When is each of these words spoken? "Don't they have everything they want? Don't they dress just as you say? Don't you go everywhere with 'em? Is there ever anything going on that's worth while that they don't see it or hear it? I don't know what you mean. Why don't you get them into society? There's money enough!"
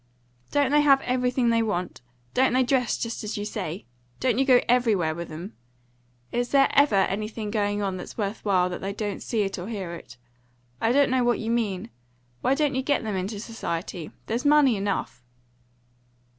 "Don't 0.49 0.71
they 0.71 0.81
have 0.81 0.99
everything 1.01 1.49
they 1.49 1.61
want? 1.61 2.01
Don't 2.33 2.53
they 2.53 2.63
dress 2.63 2.97
just 2.97 3.23
as 3.23 3.37
you 3.37 3.45
say? 3.45 3.85
Don't 4.19 4.39
you 4.39 4.45
go 4.45 4.59
everywhere 4.67 5.13
with 5.13 5.31
'em? 5.31 5.53
Is 6.31 6.49
there 6.49 6.69
ever 6.73 6.95
anything 6.95 7.51
going 7.51 7.83
on 7.83 7.97
that's 7.97 8.17
worth 8.17 8.43
while 8.43 8.67
that 8.69 8.81
they 8.81 8.93
don't 8.93 9.21
see 9.21 9.43
it 9.43 9.59
or 9.59 9.67
hear 9.67 9.93
it? 9.93 10.17
I 10.81 10.91
don't 10.91 11.11
know 11.11 11.23
what 11.23 11.37
you 11.37 11.51
mean. 11.51 11.91
Why 12.41 12.55
don't 12.55 12.73
you 12.73 12.81
get 12.81 13.03
them 13.03 13.15
into 13.15 13.39
society? 13.39 14.09
There's 14.25 14.43
money 14.43 14.75
enough!" 14.75 15.23